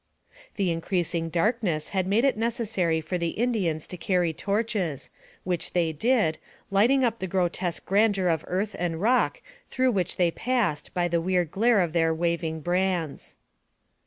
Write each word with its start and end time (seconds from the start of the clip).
The 0.55 0.71
increasing 0.71 1.29
darkness 1.29 1.89
had 1.89 2.07
made 2.07 2.25
it 2.25 2.35
necessary 2.35 3.01
for 3.01 3.19
the 3.19 3.37
Indians 3.39 3.85
to 3.85 3.97
carry 3.97 4.33
torches, 4.33 5.11
which 5.43 5.73
they 5.73 5.91
did, 5.93 6.39
lighting 6.71 7.03
up 7.05 7.19
the 7.19 7.27
grotesque 7.27 7.85
grandeur 7.85 8.27
of 8.27 8.43
earth 8.47 8.75
and 8.79 8.99
rock 8.99 9.43
through 9.69 9.91
which 9.91 10.17
they 10.17 10.31
passed 10.31 10.91
by 10.95 11.07
the 11.07 11.21
weird 11.21 11.51
glare 11.51 11.81
of 11.81 11.93
their 11.93 12.15
waving 12.15 12.61
brands. 12.61 13.35